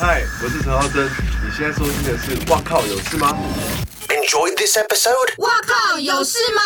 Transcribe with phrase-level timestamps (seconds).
[0.00, 1.06] 嗨，我是陈浩森，
[1.44, 3.36] 你现在收听的是《哇靠有事吗》
[4.14, 5.42] ？Enjoy this episode。
[5.42, 6.62] 哇靠有事吗？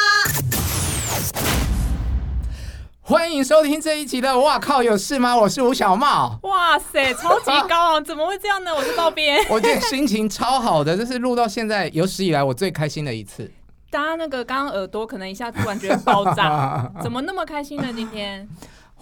[3.01, 5.35] 欢迎收听这一集的《哇靠有事吗》？
[5.39, 6.39] 我是吴小茂。
[6.43, 8.01] 哇塞，超级高啊！
[8.03, 8.75] 怎么会这样呢？
[8.75, 9.43] 我是道边。
[9.49, 13.51] 我今天心情超好的，这是录到现在有史以来我最开心的一次。
[13.89, 17.89] 大家那个刚刚耳朵可能一下突然觉得爆炸， 怎么那么开心呢？
[17.97, 18.47] 今天？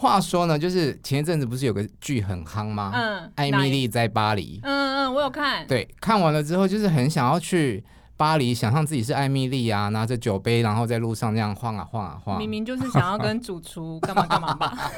[0.00, 2.90] 话说呢，就是前一阵子不是有个剧很夯吗？
[2.94, 4.58] 嗯，艾米丽在巴黎。
[4.62, 5.66] 嗯嗯，我有看。
[5.66, 7.84] 对，看完了之后就是很想要去
[8.16, 12.38] 巴黎，想象自己是艾米丽啊，拿着酒杯，然后在路上这样晃啊晃啊晃。
[12.38, 14.90] 明明就是想要跟主厨干嘛干嘛吧。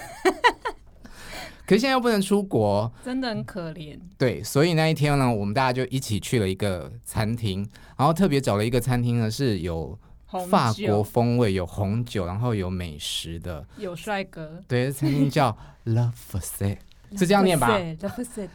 [1.66, 3.98] 可是现在又不能出国，真的很可怜。
[4.16, 9.98] 对，所以那一天呢，我们大家就一起去了一个餐厅，然后特别找了一个餐厅呢，是有。
[10.40, 14.62] 法国风味，有红酒，然后有美食的，有帅哥。
[14.66, 16.78] 对，餐厅叫 Le Fossé，
[17.16, 17.68] 是这样念吧？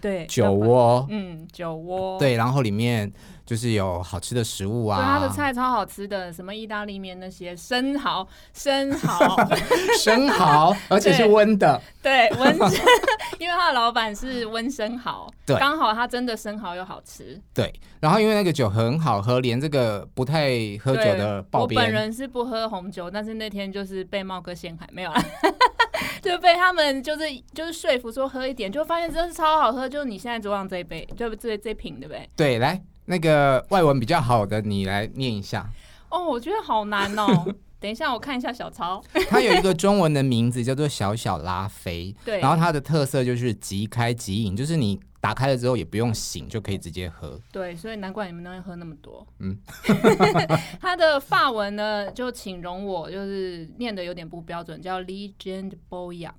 [0.01, 3.11] 对，酒窝，嗯，酒窝，对，然后里面。
[3.47, 9.37] 就是有好吃的食物啊，对，他的菜超好吃的，什么意大利面那些生蚝，生蚝，
[9.97, 12.53] 生蚝， 而且是温的，对，温，
[13.39, 20.49] 因为他的老板是温生蚝，对，刚好他真的生蚝又好吃，对，然后因为那个酒很好喝，连这个不太
[20.83, 25.23] 喝酒的爆边，我本人是不喝红酒，但是那天就是被茂哥陷害，没有啊，
[26.21, 31.57] 就被他们就是就是说服说喝一点，就发现真的是超好喝，就是你现在桌上这一杯，就这？
[31.57, 32.29] 这瓶对不对？
[32.35, 32.81] 对，来。
[33.09, 35.65] 那个外文比较好的，你来念一下。
[36.09, 37.25] 哦，我觉得好难哦。
[37.79, 39.01] 等一下，我看一下小超。
[39.29, 42.13] 它有一个中文的名字叫做小小拉菲。
[42.25, 42.41] 对。
[42.41, 47.37] 然后它的特色就是即开即饮，就是你打开了之后也不用醒就可以直接喝。
[47.51, 49.27] 对，所以难怪你们能喝那么多。
[49.39, 49.59] 嗯。
[50.79, 56.31] 它的法文呢，就请容我就是念的有点不标准，叫 Legend Boyac。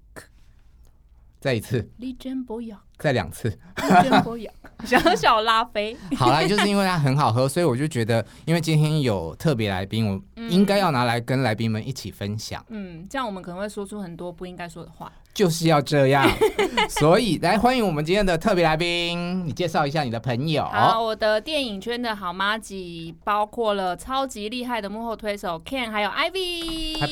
[1.39, 1.86] 再一次。
[2.00, 2.78] Legend Boyac。
[2.97, 3.59] 再两次。
[3.77, 4.53] Legend Boyac。
[4.84, 12.65] 小小拉菲，好啦，就是因为它很好喝，所以我就觉得，因为今天有特别来宾，我应该要拿来跟来宾们一起分享。
[12.69, 15.12] 嗯，这样我们可能会说出很多不应该说的话。
[15.34, 16.28] 就是要这样，
[16.91, 20.65] 所以来欢迎我们今天的特别来宾，你介绍一下你的朋友。
[20.65, 26.99] 好，我的电影圈的好妈吉，包括了超级厉害的幕后推手 Ken，还有 Ivy。
[27.00, 27.06] 嗨，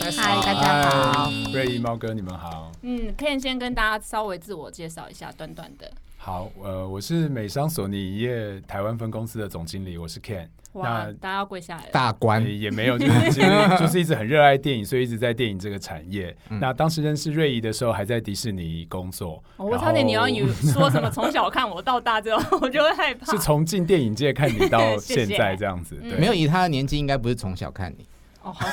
[0.45, 2.73] 大家好，瑞怡猫哥，你们好。
[2.83, 5.89] 嗯，Ken 先跟大家稍微自我介绍一下，短短的。
[6.27, 10.49] 好，呃，我是美商索尼影业台湾分公司的总经理，我是 Ken。
[10.73, 11.91] 哇，那大家要跪下来了。
[11.93, 13.41] 大官也没有， 就是
[13.79, 16.37] 就是一直很热爱电影，所以一直在电影这个产业。
[16.49, 19.41] 嗯、那当时认识瑞怡的时候，还在迪士尼工作。
[19.57, 23.31] 哦、我差点你要以说什么从小看我到大之后， 我就会害怕。
[23.31, 25.95] 是从进电影界看你到 现在这样子。
[26.19, 28.05] 没有以他的年纪，应该不是从小看你。
[28.43, 28.67] 哦，好。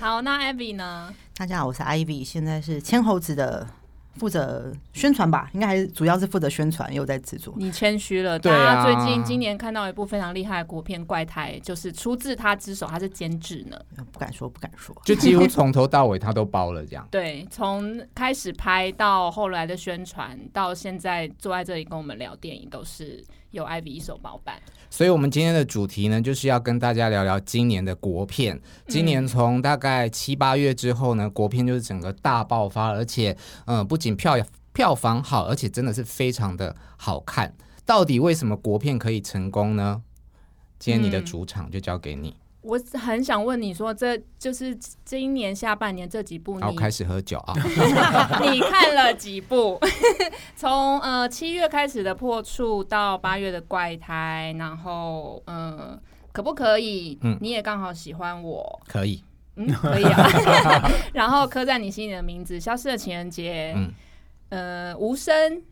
[0.00, 1.14] 好，那 Ivy 呢？
[1.36, 3.64] 大家好，我是 Ivy，现在是千猴子的。
[4.16, 7.54] 负责宣传吧，应该还是主要是负责宣传，又在制作。
[7.56, 8.56] 你谦虚了，对啊。
[8.56, 13.76] 大家最近今年看到一部非常厉害的国片《怪胎》，就是出自他之手，他是监制呢。
[14.12, 17.06] 不敢说，不敢说，就几乎从头到尾他都包了这样。
[17.10, 24.60] 对，从开始拍到后来的宣传，到现在坐在这里跟我们聊电影，都是有 Ivy 一手包办。
[24.90, 28.60] 所以，我们今天的主题呢，就是要跟大家聊聊今年的国片。
[28.88, 34.36] 今年从大概七八月之后呢，国片就是整个大爆发，而且，嗯、呃，不仅票
[34.72, 37.54] 票房好，而且真的是非常的好看。
[37.86, 40.02] 到底为什么国片可以成功呢？
[40.78, 42.30] 今天你的主场就交给你。
[42.30, 47.54] 嗯我很想问你说，这就是今年下半年这几部，你开始喝酒啊？
[48.42, 49.78] 你看了几部？
[50.56, 56.00] 从呃七月开始的破处到八月的怪胎，然后嗯、呃，
[56.32, 57.18] 可不可以？
[57.22, 59.22] 嗯，你也刚好喜欢我，可以，
[59.56, 60.90] 嗯，可以啊。
[61.12, 63.92] 然后刻在你心里的名字，消失的情人节，嗯，
[64.48, 65.62] 呃，无声，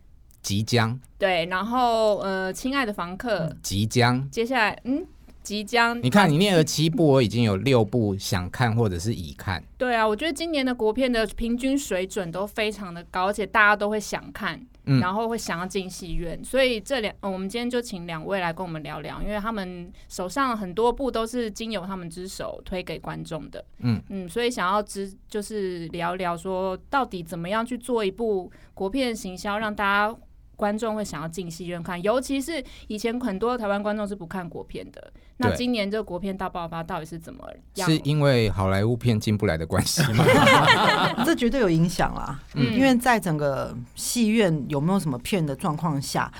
[0.43, 5.07] 即将，对，然后呃，亲爱的房客，即将，接下来，嗯。
[5.43, 9.61] 即将，你看你念了七部，我已经有六部想看或者是已看。
[9.77, 16.41] 对啊，我觉得今年的国片的平均水准都非常的高，而且大家都会想看，嗯、然后会想要进戏院。
[16.43, 23.63] 所以这两、呃，我们今天就请两位来跟我们聊聊，因为他们手上很多部都是经由他们之手推给观众的。
[23.79, 30.17] 嗯嗯，所以想要知就是聊聊说，到底怎么样去做一部国片行销，让大家。
[30.55, 35.11] 观众会想要进戏院看，尤其是以前很多台湾观众是不看国片的。
[35.37, 37.43] 那今年这个国片大爆发到底是怎么
[37.75, 37.89] 样？
[37.89, 40.23] 是因为好莱坞片进不来的关系吗？
[41.25, 42.39] 这绝对有影响啦。
[42.53, 46.31] 嗯，因为在整个戏院有没有什么片的状况下，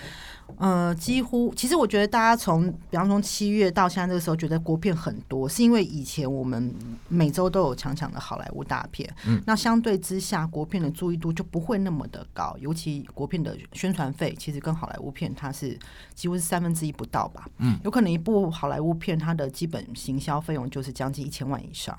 [0.57, 6.73] 呃，几乎其实我觉得大家从比方从七月到现在这个时候，觉得国片很多，是因为以前我们
[7.07, 15.77] 每周都有强强的好莱坞大片，嗯，那相对之下，国片的注意度就不会那么的高，尤其国片的宣传费，其实跟好莱坞片它是
[16.13, 21.97] 几乎是三分之一不到吧，嗯，有可能一部好莱坞片它的基本行销费用就是将近一千万以上。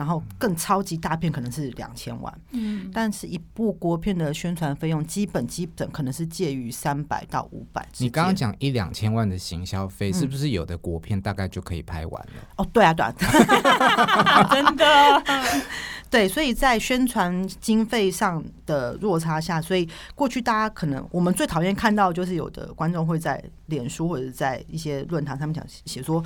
[0.00, 7.86] 然后更超级大片可能是两千万，嗯，但是一部国片的宣传费用基本基本可能是介于三百到五百。
[7.98, 12.32] 你刚刚讲一两千万的行销费，是不是有的国片大概就可以拍完了？
[12.56, 13.12] 哦，对啊，对啊，
[14.50, 15.22] 真的，
[16.08, 26.24] 对，所以在宣传经费上的落差下，所以过去大家可能我们最讨厌看到就是有的观众会在脸书或者在一些论坛上面讲写说。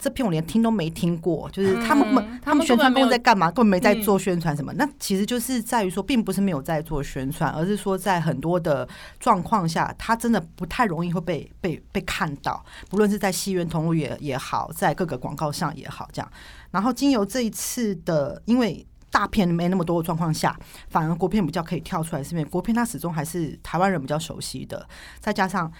[0.00, 3.48] 这片我连听都没听过，就是他们、嗯、他们宣传部在干嘛？
[3.50, 4.72] 根本没在做宣传什么。
[4.72, 8.88] 嗯、那其实就是在于说，并不是没有在做宣传，而是说在很多的
[9.18, 12.64] 状况下，他真的不太容易会被被被看到。
[12.88, 16.32] 不论是在戏院同路也也好，在各个广告上也好，这样。
[16.70, 20.58] 然后经由这一次的，因为大片没那么多的状况下，
[20.88, 24.88] 反而国片比较可以跳出来，是因为国片它始终还是台湾人比较熟悉的，
[25.18, 25.70] 再加上。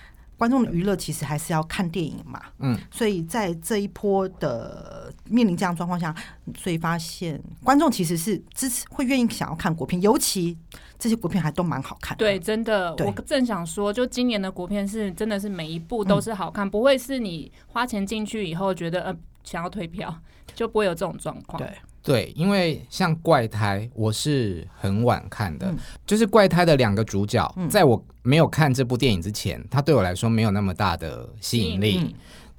[0.40, 6.14] 观众的娱乐其实还是要看电影嘛，嗯，所以在这一波的面临这样状况下，
[6.56, 10.56] 所以发现观众其实是支持，会愿意想要看国片，尤其
[10.98, 12.16] 这些国片还都蛮好看。
[12.16, 20.22] 对，真的，我正想说，就今年的国片是真的是每一部都是好看，嗯、不会是你花钱进去以后觉得呃想要退票，
[20.54, 21.62] 就不会有这种状况。
[21.62, 21.70] 对。
[22.02, 25.76] 对，因为像怪胎，我是很晚看的，嗯、
[26.06, 31.98] 就是怪胎的两个主角，嗯、在我没有看这部电影之前，他对我来说没有那么大的吸引力。
[32.02, 32.12] 嗯、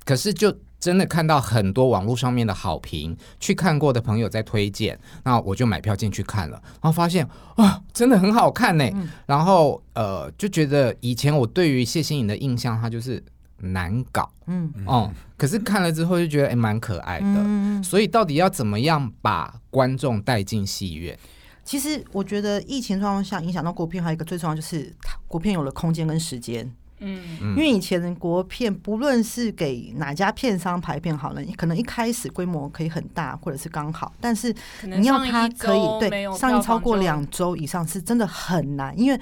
[0.05, 8.87] 可是就真的看到很多网络上面的好评，去看过的朋友在推荐，那我就买票进去看了，然后发现哇，真的很好看呢。
[8.93, 13.23] 嗯、然后呃，就觉得以前我对于谢欣颖的印象，他就是。
[13.61, 17.25] 难搞，嗯哦，可是看了之后就觉得哎，蛮可爱的。
[17.25, 21.17] 嗯、所以到底要怎么样把观众带进戏院？
[21.63, 24.93] 其实我觉得疫情状况下影响到国片，还有一个最重要就是
[25.27, 26.69] 国片有了空间跟时间。
[26.99, 34.53] 嗯，因为以前的国片不论是给哪家片商排片好了，你可能一开始规模可以很大，或者是刚好，但是
[34.83, 39.19] 你要它可以对上映超过两周以上，是真的很难，因为。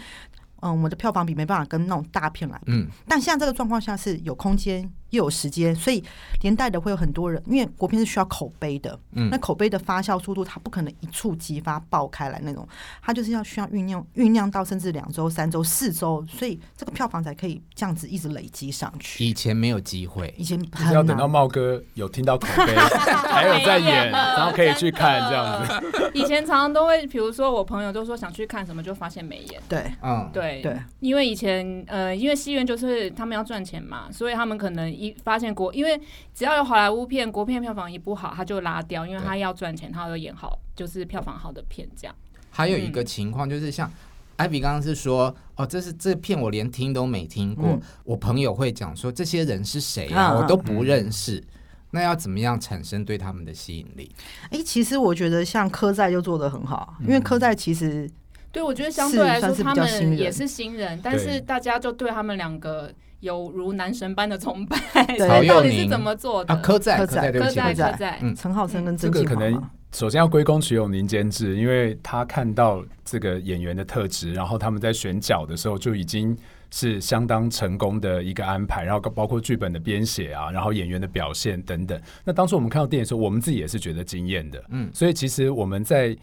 [0.62, 2.72] 嗯，我们的票房比没办法跟那种大片来比。
[2.74, 4.90] 嗯，但现在这个状况下是有空间。
[5.12, 6.04] 又有时间，所以
[6.42, 12.68] 连带的会有很多人，因为国片是需要口碑的，嗯，那口碑的发酵速度，它不可能一触即发爆开来那种，
[13.02, 19.24] 它就是要需要酝酿，酝酿到甚至两周、三周、四周，所以这个票房才可以这样子一直累积上去。
[19.26, 26.12] 以前没有机会，以前就是要等到茂哥有听到口碑，还有在演，然后可以去看这样子。
[26.14, 29.62] 以前常常都会，比如说我朋友都说想去看什么，就发现没演。
[29.68, 34.99] 对，嗯，对对，因为以前呃，因为戏院就是他们要赚钱嘛，所以他们可能。
[35.00, 36.00] 一发现国，因为
[36.34, 42.14] 只要有好莱坞片，国片票房一不好，他就拉掉，因为他要赚钱，他要演好，就是票房好的片这样。
[42.52, 43.90] 还有一个情况就是像
[44.36, 51.46] 艾比刚刚是说，哦，这是这片我连听都没听过，嗯、我朋友会讲说这些人是谁啊，我都不认识，嗯、
[51.92, 54.12] 那要怎么样产生对他们的吸引力？
[54.52, 58.10] 哎、欸，其实我觉得像柯在就做的很好，因为柯在其实
[58.52, 62.94] 对我觉得相对来说他们也是新人，但是大家就对他们两个。
[63.20, 64.78] 有如男神般的崇拜，
[65.48, 66.56] 到底是怎么做的？
[66.58, 68.20] 柯在，柯在，柯在，柯在。
[68.22, 69.62] 嗯，陈浩森跟这个可能
[69.92, 76.38] 首先要归功徐永宁监制，因为他看到这个演员的特质，然后他们在选角的时候就已经
[76.72, 82.00] 是相当成功的一个安排，然后包括剧本的编写啊，然后演员的表现等等。
[82.24, 84.64] 那当初我们看到电影的时候，我们自己也是觉得惊艳的。
[84.70, 86.16] 嗯，所以其实我们在。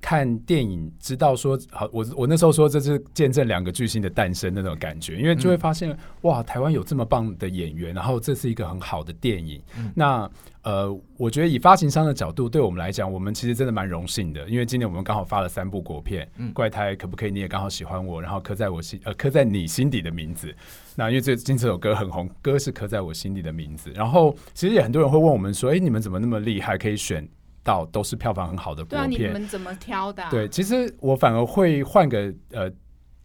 [0.00, 9.60] 看电影，知道说好，我我那时候说这是见证两个巨星的诞生那种感觉，因为就会发现、嗯、哇，台湾有这么棒的演员，然后这是一个很好的电影。
[9.76, 10.30] 嗯、那
[10.62, 17.30] 呃，我觉得以发行商的角度，对我们来讲，我们其实真的蛮荣幸的，因为今年我们刚好发了三部国片，嗯、怪胎可不可以？
[17.30, 20.54] 你也刚好喜欢我，然后刻在我心呃刻在你心底的名字。
[20.94, 23.90] 那因为最近这首歌很红，歌是刻在我心底的名字。
[23.94, 27.26] 然后其实也很多人会问我们说，哎、欸，你们怎么那么厉害，可以选？
[27.62, 30.30] 到都是票房很好的国片，对啊，你们怎么挑的啊？
[30.30, 32.70] 对，其实我反而会换个呃。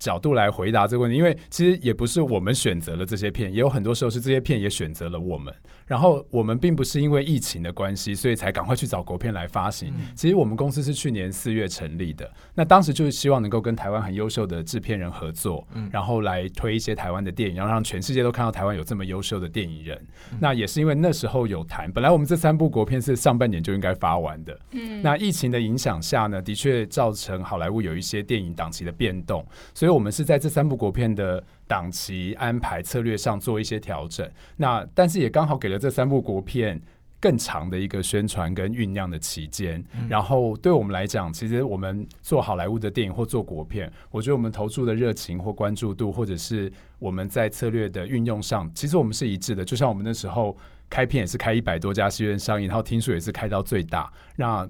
[0.04, 5.54] 角度来回答这个问题，因为其实也不是我们选择了这些片，也有很多时候是这些片也选择了我们。
[5.86, 9.94] 然后我们并不是因为疫情的关系，所以才赶快去找国片来发行。
[9.98, 19.98] 嗯、其实我们公司是去年四月成立的，那当时就是希望能够跟台湾很优秀的制片人合作，嗯、然后来推一些台湾的电影，然后让全世界都看到台湾有这么优秀的电影人。
[20.32, 24.60] 嗯、那也是因为那时候有谈，本来我们这三部国片是上半年就应该发完的。
[24.72, 29.93] 嗯，那疫情的影响下呢，的确造成好莱坞有一些电影档期的变动，所以。
[29.94, 34.30] 我们是在这三部国片的档期安排策略上做一些调整。
[34.58, 36.82] 那但是也刚好给了这三部国片
[37.20, 39.82] 更长的一个宣传跟酝酿的期间。
[39.94, 49.64] 嗯、然后对我们来讲，其实我们做好莱坞的电影或做国片，我觉得我们投注的热情或关注度，或者是我们在策略的运用上，其实我们是一致的。
[49.64, 50.58] 就像我们那时候
[50.90, 54.12] 开片也是开一百多家戏院上映，然后听说也是开到最大。
[54.36, 54.68] 那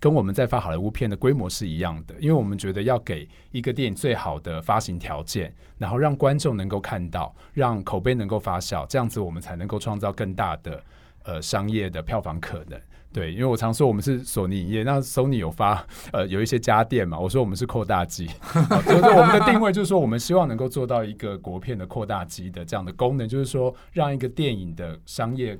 [0.00, 10.82] 跟我们在发好莱坞片的规模是一样的，因为我们觉得要给一个电影最好的发行条件，然后让观众能够看到，让口碑能够发酵，这样子我们才能够创造更大的
[11.24, 12.80] 呃商业的票房可能。
[13.10, 18.26] 对，因为我常说我们是索尼影业，那 Sony 有发呃有一些家电嘛，我说我们是扩大机，
[18.86, 25.58] 就是我们的定位就是说，我们希望能够做到一个国片的扩大机的这样的功能，就是说让一个电影的商业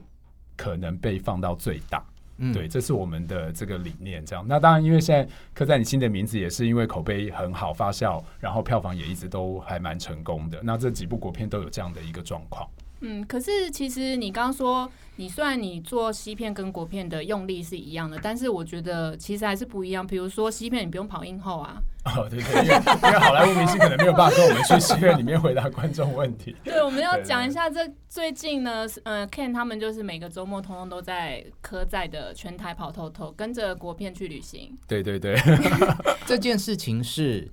[0.57, 2.05] 可能被放到最大。
[2.39, 4.45] 嗯，对，这是我们的这个理念，这样。
[4.49, 10.61] 那当然，因为现在刻在你心的名字也是因为口碑很好发酵，然后票房也一直都还蛮成功的。
[10.63, 12.69] 那这几部国片都有这样的一个状况。
[13.01, 20.05] 嗯，可是其实你刚刚说，你虽然你做西片跟国片的用力是一样的，但是我觉得其实还是不一样。
[20.07, 21.81] 比如说西片，你不用跑映后啊。
[22.17, 26.57] 哦，对对，因为因为好莱坞明星可能没有办法跟我们去戏院里面回答观众问题。
[26.65, 34.77] 对，我们要讲一下这最近呢，呃，Ken 他们就是每个周末通通都在科在的全台跑透透，跟着国片去旅行。
[34.87, 35.37] 对对对，
[36.27, 37.49] 这件事情是。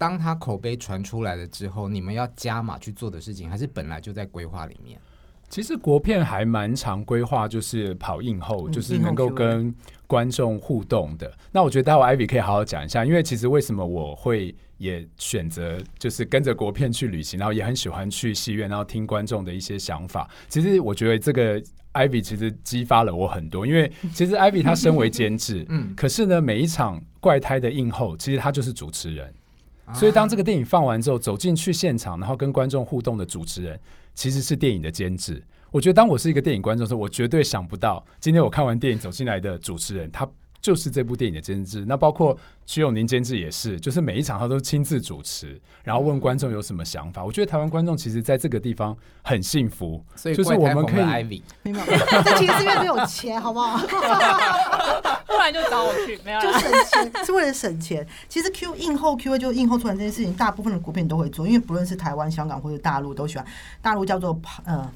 [0.00, 4.96] 当他口碑传出来了之后，你们要加码去做的事情，还是本来就在规划里面？
[5.48, 9.74] 其实国片还蛮常规划，就是跑映后，就是能够跟
[10.06, 11.32] 观众互动的。
[11.52, 20.28] 那我觉得待会 Ivy 可以好好讲一下，因为其实为什么我会也选择就是跟着国片去旅行，然后也很喜欢去戏院，然后听观众的一些想法。
[20.48, 21.60] 其实我觉得这个
[21.94, 29.32] Ivy 其实激发了我很多，因为其实 Ivy 他身为监制，嗯，可是呢，每一场怪胎的映后，其实他就是主持人。
[29.94, 33.80] 所以，当这个电影放完之后，走进去现场，然后跟观众互动的主持人，
[34.18, 35.40] 其实是电影的监制。
[35.70, 40.28] 我觉得，当我是一个电影观众的时候，我绝对想不到，今天我看完电影走进来的主持人，他。
[40.60, 42.36] 就是这部电影的监制，那包括
[42.66, 47.24] 徐永宁监制也是，就是每一场他都亲自主持，然后问观众有什么想法。
[47.24, 51.78] 我觉得台湾观众其实在这个地方很幸福，所以就是我们可以，没有，
[52.24, 53.78] 这其实是因为没有钱，好不好？
[55.28, 58.04] 不然就找我去，没有，就省钱，是为了省钱。
[58.28, 63.46] 其实 Q 映后 Q A 就映后出来这件事情，大部分的国片都会做，因为不论是台湾、香港或者大陆都喜欢。
[63.80, 64.90] 大陆叫做跑，呃。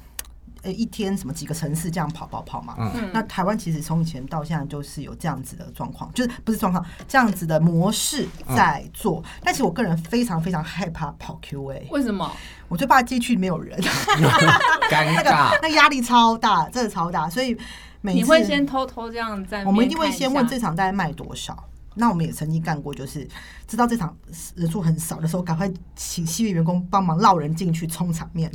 [0.63, 2.75] 呃，一天什么几个城市这样跑跑跑嘛？
[2.95, 9.21] 嗯，那台湾其实从以前到现在都是有这样子的状况，就是不是状况，这样子的模式在做。
[9.25, 12.31] 嗯、但其实我个人非常非常害怕跑 Q&A，为什么？
[12.69, 13.77] 我最怕进去没有人，
[14.89, 17.29] 尴尬，那个压力超大，真的超大。
[17.29, 17.55] 所以
[18.01, 21.55] 每次你会先偷偷这样在，我们一定会先问这场大概卖多少。
[21.95, 23.27] 那我们也曾经干过，就是
[23.67, 24.15] 知道这场
[24.55, 28.51] 人数很少的时候，赶快请戏院员工帮忙绕人进去充场面，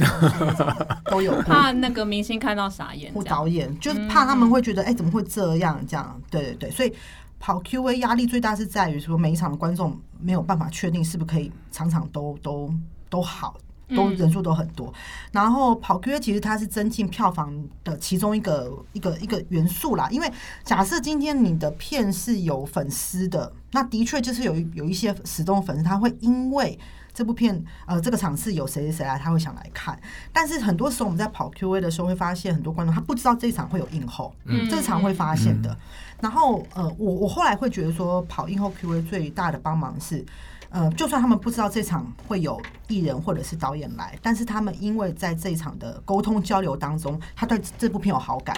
[1.06, 5.84] 都有 怕那个明星看到傻眼，或导演就是怕他们会觉得，哎、嗯欸，怎么会这样？
[5.86, 6.92] 这样，对对对，所以
[7.38, 12.72] 跑 Q&A 压力最大是在于说，每一场的观众没有办法确定是不是可以场场都都
[13.08, 13.56] 都好。
[13.94, 14.92] 都人数都很多，
[15.32, 17.52] 然后跑 Q&A 其实它是增进票房
[17.82, 20.08] 的其中一个一个一个元素啦。
[20.10, 20.30] 因为
[20.62, 26.78] 假设今天你的片是有粉丝的，那的确就是有有一些死忠粉丝，他会因为
[27.14, 29.98] 这部片呃这个场次有谁谁谁来，他会想来看。
[30.32, 35.74] 但是很多时候我们在跑 Q&A 的时候会发现，很多观众他不知道这一场会有映后，嗯，这场会发现的。
[36.20, 40.24] 然后呃，我我后来会觉得说，跑映后 Q&A 最大的帮忙是。
[40.70, 48.54] 呃，就算他们不知道这场会有艺人或者是导演来，但是他们因为在这一场的沟通交流当中，他对这部片有好感，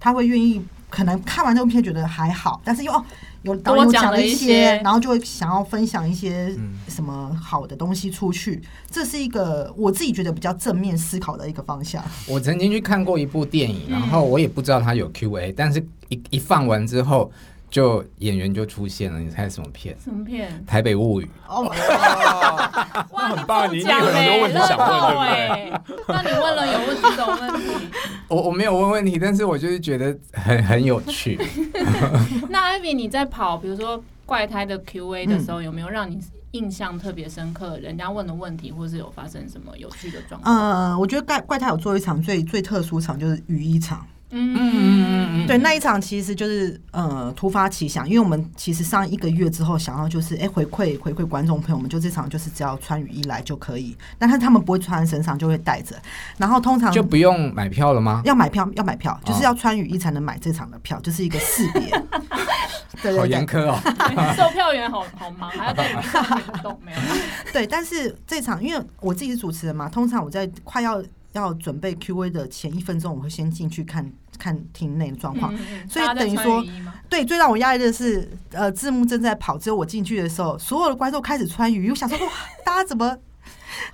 [0.00, 3.04] 他会愿意可能看完这部片觉得还好，但是又哦
[3.42, 6.56] 有导演讲了一些，然后就会想要分享一些
[6.88, 8.62] 什么好的东西出去。
[8.90, 12.02] 这是一个我自己觉得比较正面思考的一个方向。
[12.26, 17.30] 我曾经去看过一部电影，然后我也不知道它有 Q&A，但是一一放完之后。
[17.72, 19.96] 就演员就出现了，你猜什么片？
[19.98, 20.62] 什么片？
[20.66, 21.30] 台北物语。
[21.48, 21.62] 哦，
[23.12, 23.66] 哇，很棒！
[23.72, 26.04] 你你有很多问题想问，对不对？
[26.06, 27.88] 那你问了有问几种问题？
[28.28, 31.40] 我我没有问问题，但是我就是觉得很很有趣。
[32.50, 37.78] 那 Ivy，你在跑，比如说怪胎的 Q&A 的时候，有没有让你印象特别深刻？
[37.78, 40.54] 人家问的问题，或是有发生什么有趣的状况？
[40.54, 44.06] 呃，我觉得怪怪胎有做一场最最特殊场，就是雨衣场。
[44.34, 55.94] 嗯嗯嗯嗯对，那一场其实就是呃突发奇想，因为我们其实上一个月之后想要就是哎回馈回馈观众朋友们，就这场就是只要穿雨衣来就可以，但是他们不会穿身上，就会带着，
[56.38, 58.22] 然后通常就不用买票了吗？
[58.24, 61.82] 要买票要买票，就是要穿雨衣才能买这场的票，就是一个识别。
[63.02, 63.76] 对对好对严苛哦。
[64.36, 66.98] 售票员好好忙，还要在里面上面动，没有。
[67.52, 74.08] 对，但是这场因为我自己是主持人嘛，通常我在快要要准备 Q&A 的前一分钟，我会先进去看
[74.42, 75.54] 看厅内的状况。
[75.88, 76.64] 所以等于说
[77.08, 82.32] 对，最让我压抑的是，呃，字幕正在跑，只有我进去的时候，所有的观众开始穿雨衣，我想说哇，
[82.64, 83.16] 大家怎么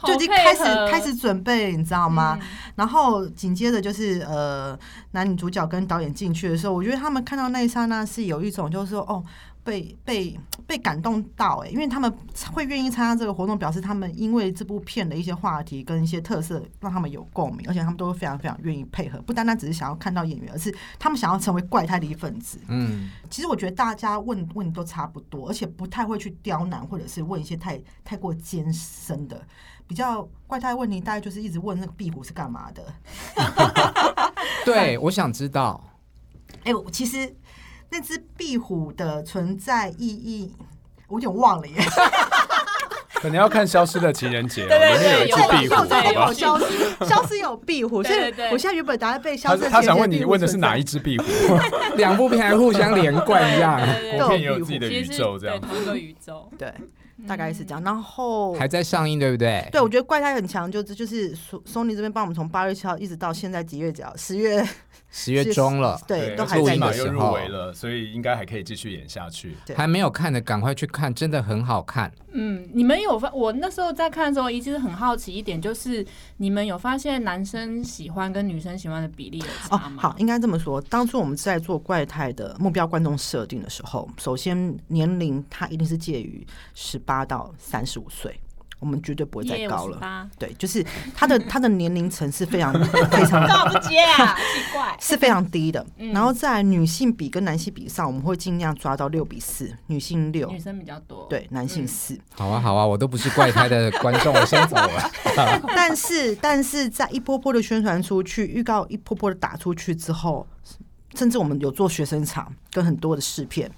[0.04, 2.38] 就已经开始开始准备，你知道吗？
[2.40, 2.46] 嗯
[2.78, 4.78] 然后紧接着就是呃，
[5.10, 9.22] 男女主角跟导演进去的时候，我觉得他们看到那一刹那是有一种就是说哦。
[9.64, 12.10] 被被被感动到哎、欸，因为他们
[12.52, 22.58] 会愿意参加这个活动，表示他们因为这部片的一些话题跟一些特色，让他们有共鸣，而且他们都非常非常愿意配合，不单单只是想要看到演员，而是他们想要成为怪胎的一份子。
[22.68, 29.46] 嗯，其实我觉得大家问问题都差不多，而且不太会去刁难，或者是问一些太太过艰深的，
[29.86, 32.94] 比较怪胎问题，大概就是一直问那个壁虎是干嘛的。
[34.64, 35.84] 对，我想知道。
[36.64, 37.34] 哎、我其实。
[37.90, 40.52] 那只壁虎的存在意义，
[41.08, 41.74] 我有点忘了耶。
[43.20, 46.32] 可能要看《消失的情人节》哦，对对对里面有一只壁虎？
[46.32, 46.66] 消失，
[47.04, 51.24] 消失有壁虎，所以对对对我现在原本答案被消失的他想问你问的是哪一只壁虎？
[51.98, 56.48] 两部片还互相连贯一样，对对国片也有自己的宇宙，这样对同一个宇宙。
[56.56, 56.72] 对，
[57.26, 57.82] 大概是这样。
[57.82, 59.66] 然后还在上映，对不对？
[59.72, 64.16] 对，我觉得怪胎很强，就就是索 Sony 这边帮我们从八月七号一直到现在几月几号？
[64.16, 64.66] 十月
[65.10, 69.56] 十月中了，对，都还在演起码又入的时候围了，所以应该还可以继续演下去。
[69.64, 72.12] 对还没有看的赶快去看，真的很好看。
[72.32, 73.32] 嗯，你们有发？
[73.32, 76.06] 我那时候在看的时候，一直很好奇一点，就是
[76.36, 80.02] 你们有发现男生喜欢跟女生喜欢的比例有哦差，吗？
[80.02, 80.78] 好，应该这么说。
[80.82, 88.38] 当初我们在做怪胎的目标观众设定的时候，首先年龄它一定是介于十八到三十五岁，
[88.78, 90.28] 我们绝对不会再高了。
[90.38, 90.84] 对，就是
[91.16, 92.70] 他的他的年龄层是非常
[93.10, 94.36] 非常高不接啊？
[94.36, 94.94] 奇怪。
[95.00, 95.84] 是非常低的。
[95.96, 102.20] 嗯然后在女性比跟男性比上，我们会尽量抓到六比四，女性六女，生比较多，对，男性嗯四。
[102.34, 105.10] 好啊，好啊，我都不是怪胎的观众，我先走了。
[105.74, 110.46] 但是但是在一波波的宣传出去，预告一波波的打出去之后，
[111.14, 113.70] 甚至我们有做学生场跟很多的试片，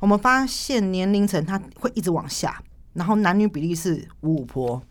[0.00, 2.60] 我们发现年龄层它会一直往下，
[2.94, 4.82] 然后男女比例是五五坡，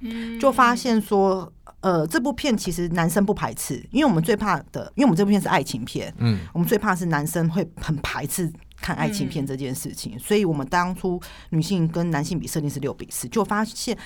[0.00, 13.96] 嗯就发现说，呃，这部片其实男生不排斥，因为我们最怕的，因为我们这部片是爱情片，嗯，我们最怕是男生会很排斥看爱情片这件事情，所以我们当初女性跟男性比设定是六比四，就发现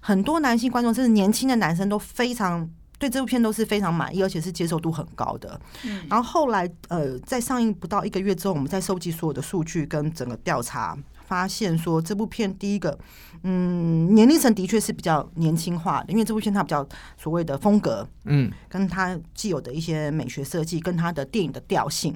[0.00, 5.58] 很多男性观众，甚至年轻的男生都非常对这部片都是非常满意，而且是接受度很高的。
[5.84, 10.98] 嗯然后后来呃，在上映不到一个月之后，我们在收集所有的数据跟整个调查。
[11.26, 12.98] 发现说这部片第一个，
[13.42, 16.86] 嗯，年龄层的确是比较年轻化的，因为这部片它比较
[17.16, 22.14] 所谓的风格，嗯，跟它既有的一些美学设计，跟它的电影的调性，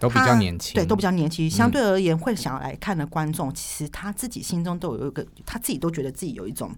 [0.00, 1.48] 都比较年轻，对，都比较年轻。
[1.48, 6.70] 相对而言，会想要来看的观众，其实他自己心中都有一个，他自己都觉得自己有一种，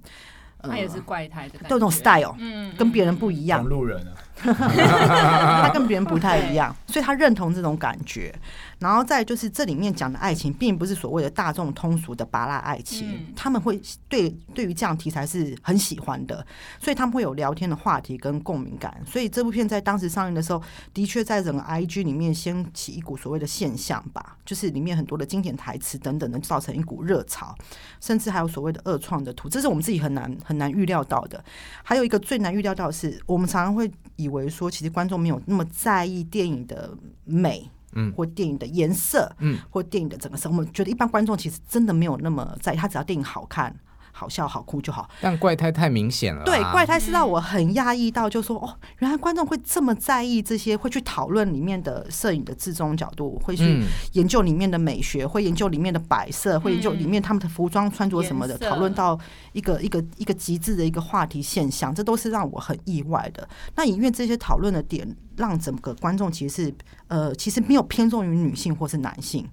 [0.59, 4.13] 呃他也是怪胎的都有种 style，嗯，跟别人不一样，路人啊，
[4.45, 8.35] 他跟别人不太一样， 所以他认同这种感觉。
[8.79, 16.45] 然后再就是这里面讲的爱情，并不是所谓的大众通俗的芭拉爱情，嗯他们会对对于这样题材是很喜欢的，
[16.81, 18.99] 所以他们会有聊天的话题跟共鸣感。
[19.07, 20.63] 所以这部片在当时上映的时候，
[20.95, 27.55] 的确在整个 IG 里面掀起一股所谓的现象吧，就是里面很多的经典台词等等的，造成一股热潮，
[28.01, 31.45] 甚至还有所谓的恶创的图，这是我们自己很难很难预料到的。
[31.83, 37.71] 还有一个最难预料到的是，我们常常会以为说，其实观众没有那么在意电影的美。
[37.93, 43.77] 嗯或电影的颜色，嗯，或电影的整个色，我们觉得一般观众其实真的没有那么在意，他只要电影好看、
[44.21, 45.09] 好笑、好哭就好。
[45.23, 59.19] 但怪胎太明显了啊，对，怪胎是让我很讶异到，就说哦，原来观众会这么在意这些，会去讨论里面的摄影的制中角度，会去嗯研究里面的美学，会研究里面的摆设，会研究里面他们的服装穿着什么的，讨论到
[59.55, 63.49] 一个一个一个极致的一个话题现象，这都是让我很意外的。
[63.75, 66.75] 那因为这些讨论的点，让整个观众其实是
[67.09, 69.49] 呃，其实没有偏重于女性或是男性。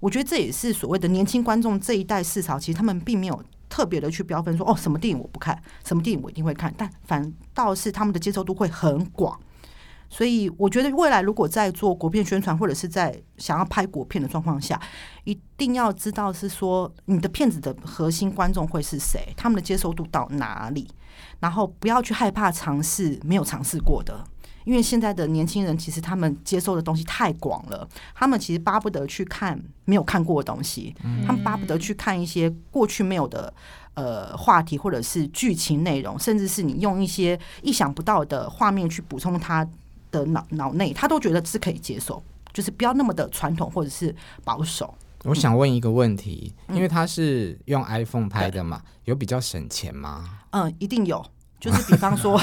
[0.00, 9.40] 我觉得这也是所谓的年轻观众这一代市场，其实他们并没有特别的去标分说哦，什么电影我不看，什么电影我一定会看，但反倒是他们的接受度会很广。
[10.10, 14.78] 所以我觉得未来如果在做国片宣传，或者是在想要拍国片的状况下，
[15.24, 20.86] 一定要知道是说你的片子的核心观众会是谁，他们的接受度到哪里，
[21.40, 24.22] 然后不要去害怕尝试没有尝试过的。
[24.64, 30.94] 因为现在的年轻人其实他们接受的东西太广了，他们其实巴不得去看没有看过的东西，
[31.26, 33.52] 他们巴不得去看一些过去没有的
[33.94, 39.66] 呃话题或者是剧情内容，甚至是你用一些意想不到的画面去补充他
[40.10, 42.22] 的脑脑内，他都觉得是可以接受，
[42.52, 44.94] 就是不要那么的传统或者是保守。
[45.24, 50.40] 我想问一个问题，因为他是用 iPhone 拍的嘛，有比较省钱吗？
[50.50, 51.24] 嗯，一定有。
[51.60, 52.36] 就是比方说，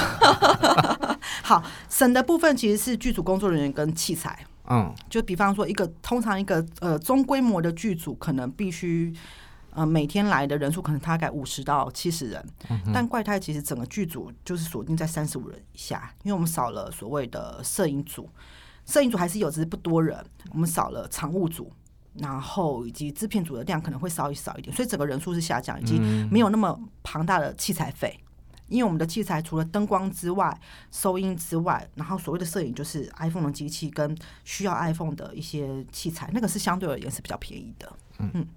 [1.50, 4.46] 好省的部分其实是剧组工作人员跟器材。
[4.72, 9.12] 嗯，就比方说一个通常一个呃中规模的剧组，可能必须
[9.72, 18.30] 呃每天来的人数可能大概五十到七十人，嗯、但怪胎其实整个剧组就是锁定在三十五人以下，因为我们少了所谓的摄影组，
[18.86, 20.24] 摄影组还是有，只是不多人。
[20.52, 21.72] 我们少了常务组，
[22.14, 25.98] 然后以及制片组的量可能会稍微少一点，所以整个人数是下降，以及
[26.30, 28.16] 没有那么庞大的器材费。
[28.70, 30.58] 因为我们的器材除了灯光之外，
[30.92, 37.92] 收音之外，然后所谓的摄影就是 iPhone 的机器跟需要 iPhone 的一些器材，那个是相对而言是比较便宜的。
[38.20, 38.48] 嗯嗯，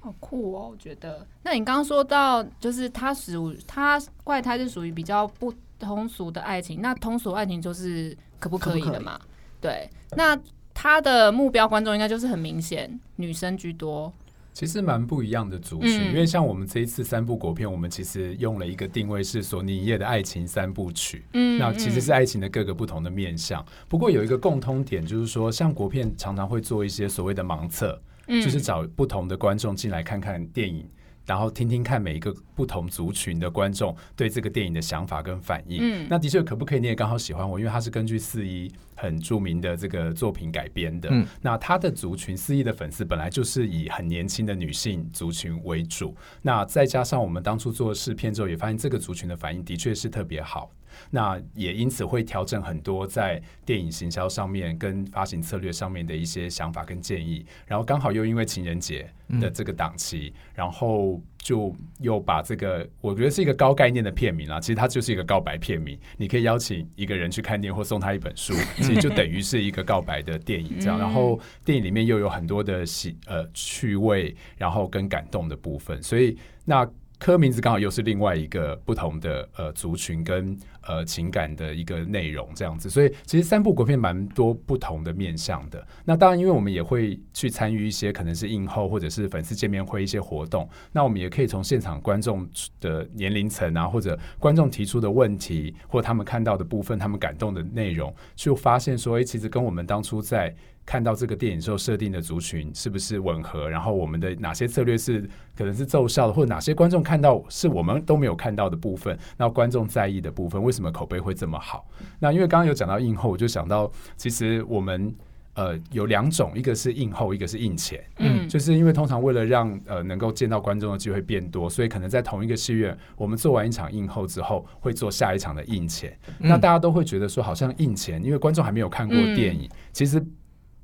[0.00, 1.26] 好酷哦，我觉得。
[1.42, 9.20] 那你刚刚说到，就是它属于它怪胎是属于比较不通俗的爱情，那通俗爱情就是可不可以的嘛？
[9.60, 10.38] 对，那
[10.72, 14.12] 他的目标观众应该就是很明显，女生居多。
[14.56, 21.26] 其实蛮不一样的族群，嗯，因为像我们这一次三部国片，我们其实用了一个定位是索尼影业的爱情三部曲。
[21.34, 23.62] 嗯，那其实是爱情的各个不同的面向。
[23.86, 30.88] 不过有一个共通点，就是说，像国片常常会做一些所谓的盲测，就是找不同的观众进来看看电影。
[31.26, 35.78] 然后听听看每一个不同族群的观众对这个电影的想法跟反应。
[35.80, 36.80] 嗯，那的确可不可以？
[36.80, 41.08] 你也刚好喜欢我，因为它是根据四一很著名的这个作品改编的。
[41.10, 46.14] 嗯，那他的族群四一的粉丝本来就是以很年轻的女性族群为主。
[46.42, 50.70] 那再加上我们当初做试片之后，也发现这个族群的反应的确是特别好。
[51.10, 59.08] 那也因此会调整很多在电影行销上面跟发行策略上面的一些想法跟建议，然后刚好又因为情人节
[59.40, 76.88] 的这个档期，然后就又把这个我觉得是一个高概念的片名啦，其实它就是一个告白片名，你可以邀请一个人去看电影或送他一本书， 其实就等于是一个告白的电影这样，然后电影里面又有很多的喜呃趣味，然后跟感动的部分，所以那。
[77.18, 85.86] 柯名字刚好又是另外一个不同的呃族群跟呃情感的一个内容这样子，所以其实三部国片蛮多不同的面向的。
[86.04, 92.46] 那当然，因为我们也会去参与一些可能是映后或者是粉丝见面会一些活动，那我们也可以从现场观众
[92.80, 100.54] 的年龄层啊，或者观众提出的问题，或他们看到的部分，他们感动的内容，去发现说，哎，其实跟我们当初在。
[100.86, 103.68] 看到这个电影之后设定的族群是不是吻合？
[103.68, 109.18] 然后我们的哪些策略是可能是奏效的，或者哪些观众看到是我们都没有看到的部分？
[109.36, 111.84] 那观众在意的部分，为什么口碑会这么好？
[112.20, 115.12] 那因为刚刚有讲到映后，我就想到其实我们
[115.54, 118.00] 呃有两种，一个是映后，一个是映前。
[118.18, 126.16] 嗯，就是因为通常为了让呃能够见到观众的机会变多，所以可能在同一个戏院，我们做完一场映后之后，会做下一场的映前。
[126.38, 130.24] 那大家都会觉得说，好像映前，因为观众还没有看过电影，其实。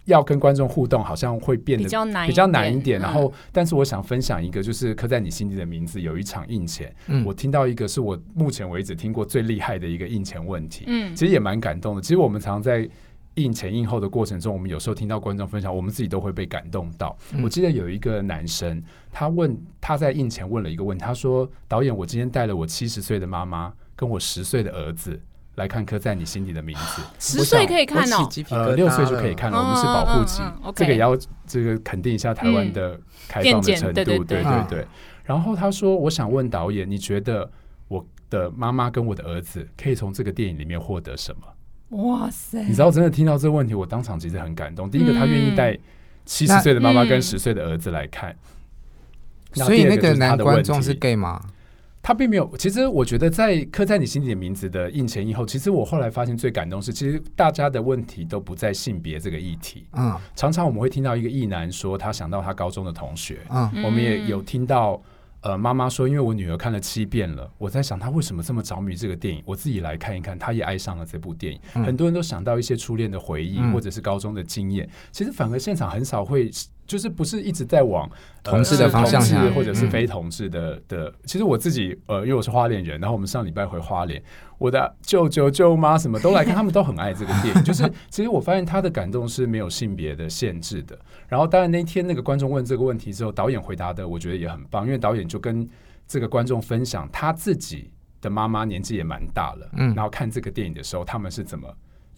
[0.07, 3.01] 要跟观众互动，好像会变得比较难，比较难一点。
[3.01, 6.01] 然后，但是我想分享一个，就是刻在你心底的名字。
[6.01, 10.85] 有一场印前，我听到一个是我目前为止听过最厉害的一个印前问题。
[10.87, 12.03] 嗯，其实也蛮感动的。
[12.03, 12.89] 其实我们常常在
[13.35, 17.17] 印前印后的过程中，我们有时候听到观众分享，我们自己都会被感动到。
[17.43, 25.19] 我记得有一个男生，他问他在印前问了一个问题，他说：“导演，我今天带了我七十岁的妈妈跟我十岁的儿子。”
[25.57, 29.59] 来看刻在你心底的名字，十岁可以看哦，呃，六岁就可以看了。
[29.59, 30.41] 我们是保护级，
[30.75, 34.87] 这个也要这个肯定一下台湾的开放的程度，对对对对。
[35.25, 37.49] 然后他说：“我想问导演，你觉得
[37.89, 41.43] 我的妈妈跟我的儿子可以从这个电影里面获得什么？”
[42.03, 42.63] 哇塞！
[42.65, 44.91] 你知道，真的听到这个问题，我当场其实很感动。
[44.91, 45.79] 第一个，他愿意带
[46.25, 48.35] 七十岁的妈妈跟十岁的儿子来看，
[49.53, 51.39] 所以那个男观众是 gay 吗？
[52.03, 59.87] 他并没有，其实我觉得在刻在你心底的名字的印前印后，其实我后来发现最感动是，其实大家的问题都不在性别这个议题。
[59.93, 63.39] 嗯，常常我们会听到一个异男说他想到他高中的同学。
[63.51, 65.01] 嗯，我们也有听到
[65.43, 71.61] 呃妈妈说，因为我女儿看了七遍了，我在想她为什么这么着迷这个电影，我自己来看一看，她也爱上了这部电影。
[71.75, 76.51] 嗯，很多人都想到一些初恋的回忆或者是高中的经验，其实反而现场很少会。
[76.93, 78.07] 就是不是一直在往
[78.43, 79.23] 同志的方向，
[79.55, 81.11] 或者是非同志的的。
[81.25, 84.23] 其实我自己呃，因为我是花莲人，然后我们上礼拜回花莲，
[84.59, 87.65] 我的舅舅舅妈什么都来看，他们都很爱这个电影。
[87.65, 90.99] 就是其实我发现他的感动是没有性别的限制的。
[91.29, 95.67] 然后当然那天那个观众问这个问题之后，导演回答的我觉得也很棒，因为导演就跟
[96.07, 101.67] 这个观众分享他自己的妈妈年纪也蛮大了，嗯，然后看这个电影的时候他们是怎么。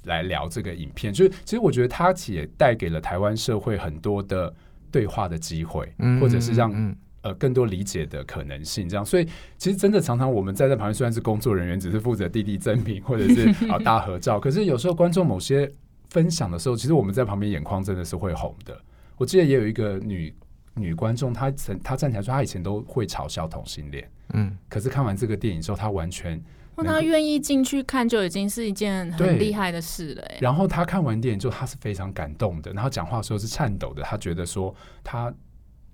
[0.05, 4.53] 来聊这个影片，就是其实我觉得它也带给了台湾社会很多的
[4.91, 8.89] 对话的机会，嗯、或者是让、嗯、呃更多理解的可能性。
[8.89, 9.27] 这样，所以
[9.59, 15.71] 其实真的常常我们在这旁边虽然是工作人员，只是负责递递赠品或者是 啊大合照，可是有时候观众某些
[16.11, 18.79] 分享的时候，其实我们在旁边眼眶真的是会红的。
[19.17, 20.33] 我记得也有一个女
[20.75, 26.41] 女观众，她曾她站起来说，她以前都会嘲笑同性恋，嗯，可是看完这个电影之后，她完全，
[26.83, 30.23] 她愿意进去看就已经是一件很厉害的事了。
[30.23, 35.33] 哎，然后他看完电影之后，他是非常感动的，然后讲话的时候是颤抖的，他觉得说他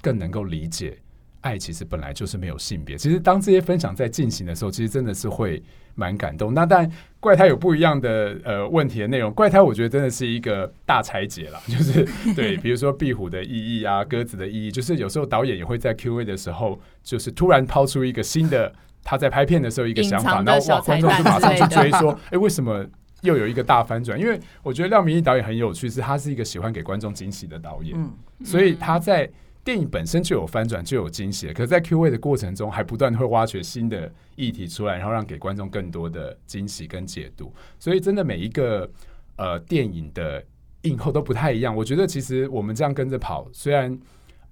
[0.01, 0.97] 更能够理解。
[1.43, 2.99] 爱其实本来就是没有性别。
[2.99, 5.63] 其实当这些分享在进行的时候，其实真的是会
[5.95, 6.53] 蛮感动。
[6.53, 6.87] 那但，
[7.19, 9.33] 怪胎有不一样的呃问题的内容。
[9.33, 18.71] 怪胎我觉得真的是一个大拆解了， 就是对，比如说壁虎的意义啊，鸽子的意义，就是有时候导演也会在 Q&A 的时候，就是突然抛出一个新的
[19.03, 22.87] 他在拍片的时候一个想法，然后哇，观众就马上去追说，哎，为什么
[23.23, 24.19] 又有一个大翻转？
[24.19, 28.13] 因为我觉得廖明义导演很有趣，是他是一个喜欢给观众惊喜的导演，嗯，
[28.45, 29.31] 所以他在。
[29.63, 37.53] 电影本身就有翻转，就有惊喜，可是，在 Q&A 的过程中，还不断会挖掘新的议题出来，然后让给观众更多的惊喜跟解读。
[37.79, 38.91] 所以，真的每一个
[39.37, 40.43] 呃电影的
[40.83, 41.77] 映后都不太一样。
[41.77, 43.97] 我觉得，其实我们这样跟着跑，虽然。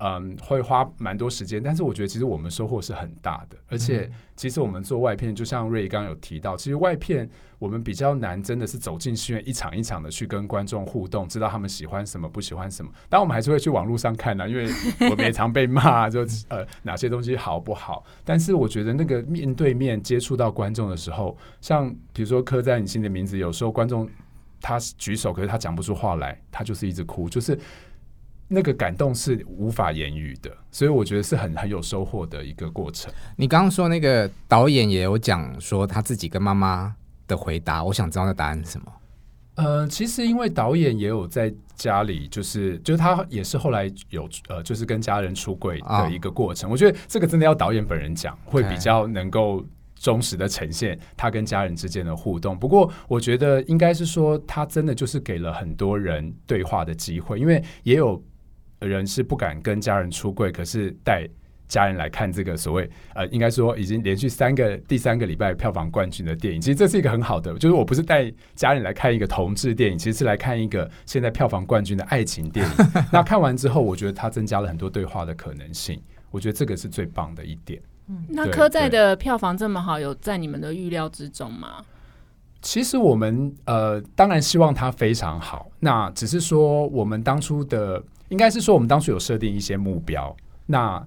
[0.01, 3.57] 嗯，会花蛮多时间，但是我觉得其实我们收获是很大的。
[3.69, 12.89] 而且，其实我们做外片，就像瑞刚刚有提到，其实外片我们比较难，真的是走进戏院一场一场的去跟观众互动，知道他们喜欢什么，不喜欢什么。
[13.09, 14.69] 当然，我们还是会去网络上看呢，因为
[15.11, 18.05] 我们也常被骂，就呃 哪些东西好不好。
[18.25, 24.09] 但是我觉得那个面对面接触到观众的时候，像比如说刻在你心的名字，有时候观众
[24.61, 27.59] 他举手，可是他讲不出话来，他就是一直哭，就是。
[28.49, 33.13] 那个感动是无法言语的，所以我觉得是很很有收获的一个过程。
[33.37, 38.93] 你刚刚说那个导演也有讲说他自己跟妈妈的回答，我想知道那答案是什么？
[39.57, 46.71] 呃，其实因为导演也有在家里，就是就是他也是后来有呃，就是跟家人出柜的一个过程。
[46.71, 46.73] Oh.
[46.73, 49.63] 我觉得这个真的要导演本人讲，会比较能够
[49.95, 52.59] 忠实的呈现他跟家人之间的互动。
[52.59, 58.23] 不过我觉得应该是说，他真的就是给了很多人对话的机会，因为也有。
[58.81, 61.29] 人是不敢跟家人出柜，可是带
[61.67, 72.73] 家人来看这个所谓呃，应该说已经连续三个第三个礼拜票房冠军的电影，其实这是一个很好的，就是我不是带家人来看一个同志电影，其实是来看一个现在票房冠军的爱情电影。
[73.13, 77.79] 那看完之后，我觉得它增加了很多对话的可能性，我觉得这个是最棒的一点。
[78.07, 81.85] 嗯，那科在的票房这么好，有在你们的预料之中吗？
[82.63, 88.03] 其实我们呃，当然希望它非常好，那只是说我们当初的。
[88.29, 90.35] 应该是说，我们当初有设定一些目标，
[90.67, 91.03] 那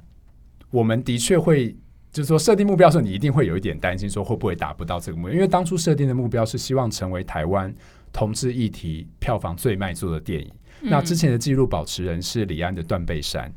[0.70, 1.76] 我们的确会，
[2.12, 5.34] 就是说设定目标的时候，你一定会有一点担心，说会不会达不到这个目标？
[5.34, 7.74] 因为当初设定的目标是希望成为台湾
[8.12, 10.52] 同志议题票房最卖座的电影。
[10.82, 13.48] 嗯、那之前的纪录保持人是李安的《断背山》，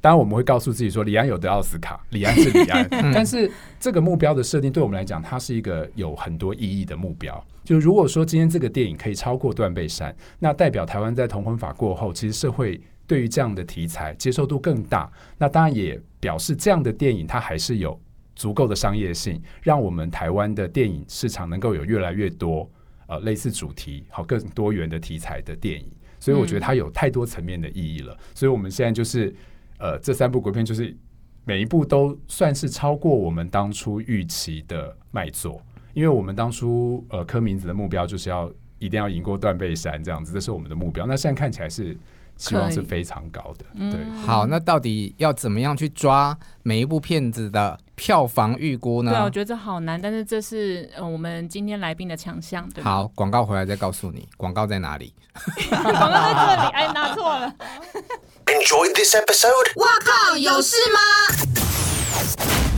[0.00, 2.88] 当然我们会告诉自己说，李安有得奥斯卡，李安是李安。
[3.12, 3.50] 但是
[3.80, 7.44] 这个目标的设定对我们来讲，它是一个有很多意义的目标。
[7.64, 12.80] 就如果说今天这个电影可以超过《断背山》，那代表台湾在同婚法过后，其实社会。
[13.08, 17.98] 对于这样的题材接受度更大，那当然也表示这样的电影它还是有
[18.36, 22.70] 足够的商业性，让我们台湾的电影市场能够有越来越多
[23.06, 25.90] 呃类似主题好更多元的题材的电影。
[26.20, 28.14] 所以我觉得它有太多层面的意义了。
[28.34, 29.34] 所以我们现在就是
[29.78, 30.94] 呃这三部国片就是
[31.44, 41.06] 每一部都算是超过我们当初预期的卖座，因为我们当初呃柯明子的目标就是要一定要赢过断背山这样子，这是我们的目标。
[41.06, 41.96] 那现在看起来是。
[42.38, 43.98] 希望是非常高的，对。
[44.24, 49.10] 好，那到底要怎么样去抓每一部片子的票房预估呢？
[49.10, 52.66] 对，我觉得这好难，但是这是呃我们今天来宾的强项。
[52.70, 55.12] 对，好，广告回来再告诉你，广告在哪里？
[55.68, 57.52] 广告在这里，哎，拿错了。
[58.46, 59.80] Enjoy this episode？
[59.80, 62.77] 哇靠，有事吗？